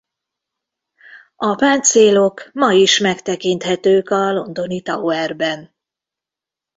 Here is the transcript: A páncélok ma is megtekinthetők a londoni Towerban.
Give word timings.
A 1.35 1.55
páncélok 1.55 2.49
ma 2.53 2.71
is 2.71 2.97
megtekinthetők 2.99 4.09
a 4.09 4.31
londoni 4.31 4.81
Towerban. 4.81 5.75